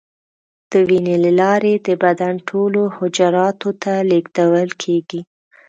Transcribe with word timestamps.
د 0.71 0.73
وینې 0.87 1.15
له 1.23 1.31
لارې 1.41 1.73
د 1.87 1.89
بدن 2.03 2.35
ټولو 2.49 2.81
حجراتو 2.97 3.69
ته 3.83 3.93
لیږدول 4.09 4.69
کېږي. 4.83 5.21